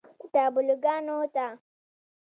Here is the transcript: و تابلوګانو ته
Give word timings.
و 0.23 0.25
تابلوګانو 0.33 1.15
ته 1.35 1.47